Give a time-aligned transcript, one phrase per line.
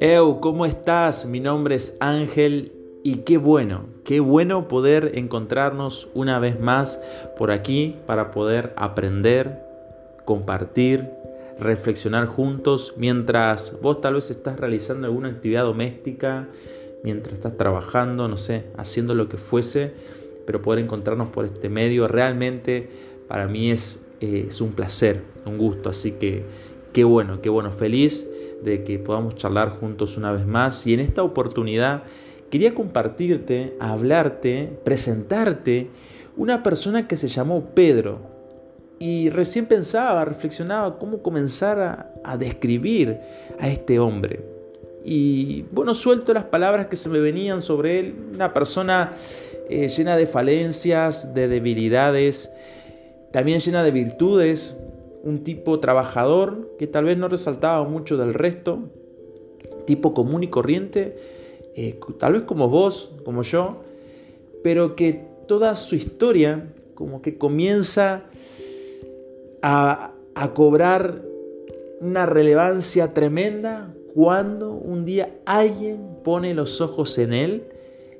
[0.00, 1.26] Eu, ¿cómo estás?
[1.26, 7.00] Mi nombre es Ángel y qué bueno, qué bueno poder encontrarnos una vez más
[7.36, 9.62] por aquí para poder aprender,
[10.24, 11.10] compartir,
[11.58, 16.48] reflexionar juntos mientras vos tal vez estás realizando alguna actividad doméstica,
[17.02, 19.92] mientras estás trabajando, no sé, haciendo lo que fuese,
[20.46, 22.88] pero poder encontrarnos por este medio realmente
[23.28, 26.44] para mí es, eh, es un placer, un gusto, así que
[26.94, 28.26] qué bueno, qué bueno, feliz
[28.62, 32.04] de que podamos charlar juntos una vez más y en esta oportunidad
[32.48, 35.90] quería compartirte, hablarte, presentarte
[36.38, 38.18] una persona que se llamó Pedro.
[38.98, 43.18] Y recién pensaba, reflexionaba cómo comenzar a, describir
[43.58, 44.42] a este hombre.
[45.04, 49.12] Y bueno, suelto las palabras que se me venían sobre él, una persona
[49.68, 52.50] eh, llena de falencias, de debilidades,
[53.34, 54.76] también llena de virtudes,
[55.24, 58.78] un tipo trabajador que tal vez no resaltaba mucho del resto,
[59.88, 61.16] tipo común y corriente,
[61.74, 63.82] eh, tal vez como vos, como yo,
[64.62, 68.22] pero que toda su historia como que comienza
[69.62, 71.20] a, a cobrar
[72.00, 77.64] una relevancia tremenda cuando un día alguien pone los ojos en él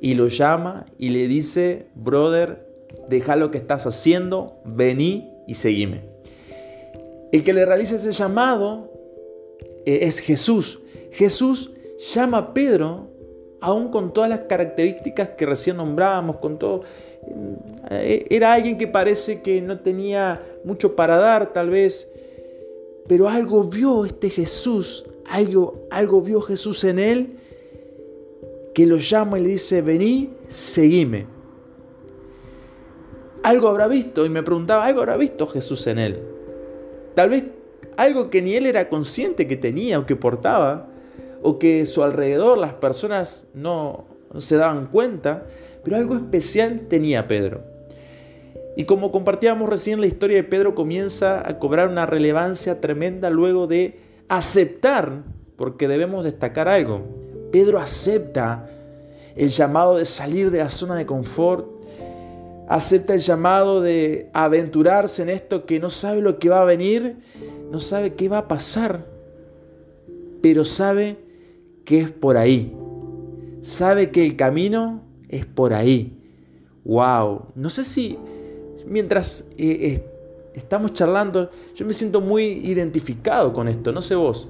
[0.00, 2.73] y lo llama y le dice, brother,
[3.08, 6.02] deja lo que estás haciendo, vení y seguime.
[7.32, 8.90] El que le realiza ese llamado
[9.86, 10.80] eh, es Jesús.
[11.10, 11.70] Jesús
[12.12, 13.08] llama a Pedro,
[13.60, 16.82] aún con todas las características que recién nombrábamos, con todo.
[17.90, 22.08] Eh, era alguien que parece que no tenía mucho para dar, tal vez,
[23.06, 27.38] pero algo vio este Jesús, algo, algo vio Jesús en él,
[28.74, 31.33] que lo llama y le dice, vení, seguime.
[33.44, 36.18] Algo habrá visto, y me preguntaba, algo habrá visto Jesús en él.
[37.14, 37.44] Tal vez
[37.98, 40.86] algo que ni él era consciente que tenía o que portaba,
[41.42, 44.06] o que su alrededor las personas no,
[44.38, 45.44] se daban cuenta,
[45.84, 47.60] pero algo especial tenía Pedro.
[48.78, 53.66] Y como compartíamos recién, la historia de Pedro comienza a cobrar una relevancia tremenda luego
[53.66, 55.22] de aceptar,
[55.56, 57.02] porque debemos destacar algo.
[57.52, 58.70] Pedro acepta
[59.36, 61.73] el llamado de salir de la zona de confort,
[62.68, 67.16] acepta el llamado de aventurarse en esto que no sabe lo que va a venir,
[67.70, 69.06] no sabe qué va a pasar,
[70.40, 71.16] pero sabe
[71.84, 72.74] que es por ahí.
[73.60, 76.18] Sabe que el camino es por ahí.
[76.84, 78.18] Wow, no sé si
[78.86, 80.04] mientras eh,
[80.54, 84.48] estamos charlando, yo me siento muy identificado con esto, no sé vos,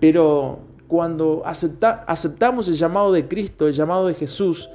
[0.00, 4.70] pero cuando aceptamos el llamado de Cristo, el llamado de Jesús,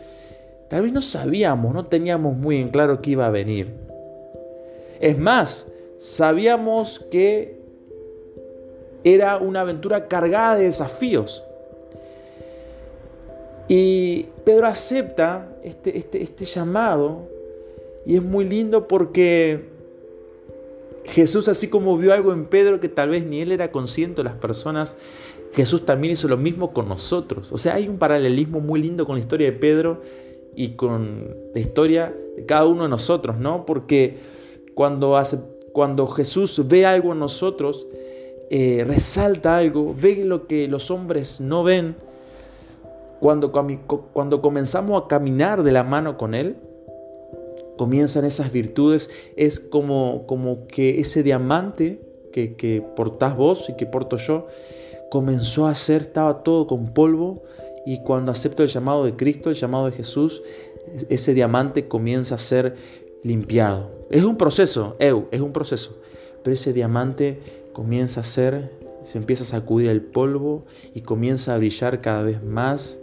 [0.74, 3.68] Tal vez no sabíamos, no teníamos muy en claro qué iba a venir.
[5.00, 5.68] Es más,
[6.00, 7.60] sabíamos que
[9.04, 11.44] era una aventura cargada de desafíos.
[13.68, 17.30] Y Pedro acepta este, este, este llamado
[18.04, 19.70] y es muy lindo porque
[21.04, 24.30] Jesús, así como vio algo en Pedro que tal vez ni él era consciente de
[24.30, 24.98] las personas,
[25.54, 27.52] Jesús también hizo lo mismo con nosotros.
[27.52, 30.02] O sea, hay un paralelismo muy lindo con la historia de Pedro
[30.56, 33.66] y con la historia de cada uno de nosotros, ¿no?
[33.66, 34.18] Porque
[34.74, 35.40] cuando, hace,
[35.72, 37.86] cuando Jesús ve algo en nosotros,
[38.50, 41.96] eh, resalta algo, ve lo que los hombres no ven,
[43.20, 43.52] cuando,
[44.12, 46.58] cuando comenzamos a caminar de la mano con Él,
[47.78, 53.86] comienzan esas virtudes, es como, como que ese diamante que, que portás vos y que
[53.86, 54.48] porto yo,
[55.10, 57.44] comenzó a ser, estaba todo con polvo,
[57.86, 60.42] y cuando acepto el llamado de Cristo, el llamado de Jesús,
[61.10, 62.76] ese diamante comienza a ser
[63.24, 63.92] limpiado.
[64.10, 65.98] Es un proceso, es un proceso.
[66.44, 67.40] Pero ese diamante
[67.74, 68.72] comienza a ser,
[69.04, 73.00] se empieza a sacudir el polvo y comienza a brillar cada vez más.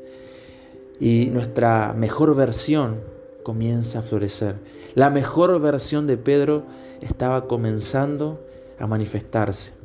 [1.01, 3.01] Y nuestra mejor versión
[3.43, 4.57] comienza a florecer.
[4.95, 6.65] La mejor versión de Pedro
[7.01, 8.41] estaba comenzando
[8.79, 9.80] a manifestarse.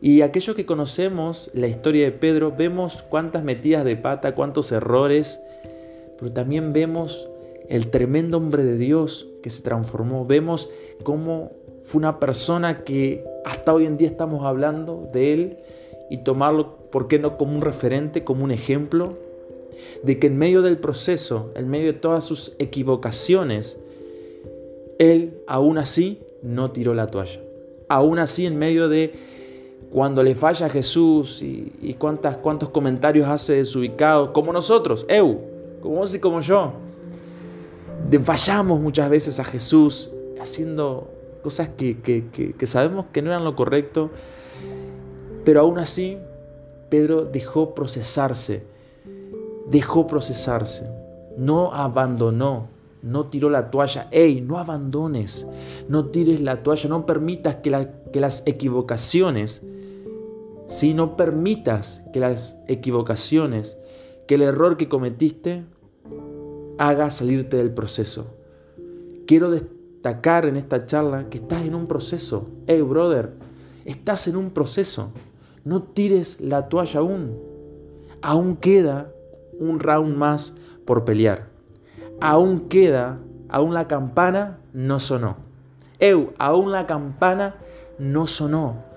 [0.00, 5.40] Y aquellos que conocemos la historia de Pedro, vemos cuántas metidas de pata, cuántos errores,
[6.18, 7.28] pero también vemos
[7.68, 10.24] el tremendo hombre de Dios que se transformó.
[10.24, 10.70] Vemos
[11.02, 11.52] cómo
[11.82, 15.56] fue una persona que hasta hoy en día estamos hablando de él
[16.08, 19.18] y tomarlo, ¿por qué no como un referente, como un ejemplo?
[20.02, 23.78] De que en medio del proceso, en medio de todas sus equivocaciones,
[24.98, 27.40] él aún así no tiró la toalla.
[27.88, 29.12] Aún así, en medio de
[29.90, 35.40] cuando le falla a Jesús y, cuántas, cuántos comentarios hace desubicados, como nosotros, Eu,
[35.80, 36.72] como vos y como yo.
[38.24, 40.10] Fallamos muchas veces a Jesús
[40.40, 41.10] haciendo
[41.42, 44.10] cosas que, que sabemos que no eran lo correcto,
[45.44, 46.18] pero aún así
[46.88, 48.64] Pedro dejó procesarse,
[49.68, 50.90] dejó procesarse,
[51.36, 52.68] no abandonó,
[53.02, 54.08] no tiró la toalla.
[54.10, 54.40] ¡Ey!
[54.40, 55.46] No abandones,
[55.88, 59.62] no tires la toalla, no permitas que, que las equivocaciones,
[60.70, 63.76] si no permitas que las equivocaciones,
[64.28, 65.64] que el error que cometiste
[66.78, 68.36] haga salirte del proceso.
[69.26, 72.48] Quiero destacar en esta charla que estás en un proceso.
[72.68, 73.32] ¡Ey, brother!
[73.84, 75.12] Estás en un proceso.
[75.64, 77.36] No tires la toalla aún.
[78.22, 79.12] Aún queda
[79.58, 81.48] un round más por pelear.
[82.20, 83.18] Aún queda,
[83.48, 85.36] aún la campana no sonó.
[85.98, 87.56] Eu, aún la campana
[87.98, 88.89] no sonó.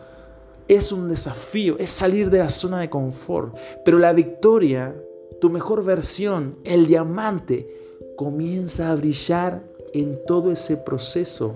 [0.74, 3.56] Es un desafío, es salir de la zona de confort.
[3.86, 4.96] Pero la victoria,
[5.40, 7.68] tu mejor versión, el diamante,
[8.16, 9.62] comienza a brillar
[9.94, 11.54] en todo ese proceso.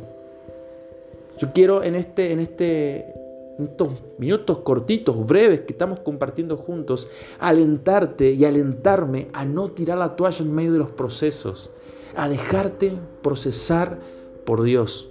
[1.40, 3.12] Yo quiero en este, en este,
[3.58, 7.10] estos minutos cortitos, breves que estamos compartiendo juntos,
[7.40, 11.72] alentarte y alentarme a no tirar la toalla en medio de los procesos,
[12.16, 12.94] a dejarte
[13.24, 13.98] procesar
[14.46, 15.10] por Dios.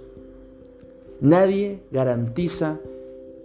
[1.19, 2.79] Nadie garantiza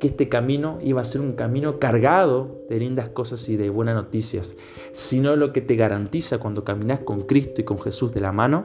[0.02, 3.94] que este camino iba a ser un camino cargado de lindas cosas y de buenas
[3.94, 4.56] noticias,
[4.90, 8.64] sino lo que te garantiza cuando caminas con Cristo y con Jesús de la mano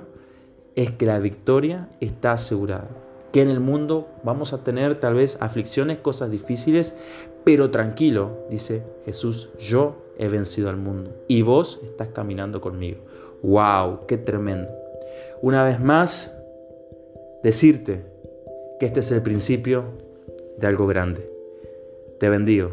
[0.76, 2.90] es que la victoria está asegurada
[3.32, 6.98] que en el mundo vamos a tener tal vez aflicciones, cosas difíciles,
[7.44, 13.02] pero tranquilo, dice Jesús, yo he vencido al mundo y vos estás caminando conmigo.
[13.44, 14.08] ¡Wow!
[14.08, 14.72] ¡Qué tremendo!
[15.44, 16.36] Una vez más,
[17.44, 18.06] decirte
[18.80, 20.07] que este es el principio
[20.58, 21.30] de algo grande.
[22.20, 22.72] Te bendigo.